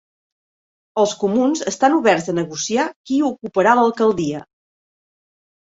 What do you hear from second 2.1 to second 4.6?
a negociar qui ocuparà l'alcaldia